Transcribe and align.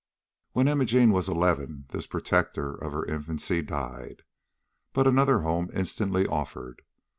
When 0.53 0.67
Imogene 0.67 1.11
was 1.11 1.29
eleven, 1.29 1.85
this 1.89 2.07
protector 2.07 2.73
of 2.73 2.91
her 2.91 3.05
infancy 3.05 3.61
died. 3.61 4.23
But 4.93 5.05
another 5.05 5.41
home 5.41 5.69
instantly 5.75 6.25
offered. 6.25 6.81